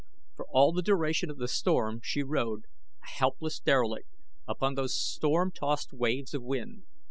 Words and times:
For 0.35 0.47
all 0.49 0.71
the 0.71 0.81
duration 0.81 1.29
of 1.29 1.37
the 1.37 1.47
storm 1.47 1.99
she 2.03 2.23
rode, 2.23 2.61
a 3.03 3.07
helpless 3.19 3.59
derelict, 3.59 4.09
upon 4.47 4.73
those 4.73 4.99
storm 4.99 5.51
tossed 5.51 5.93
waves 5.93 6.33
of 6.33 6.41
wind. 6.41 6.85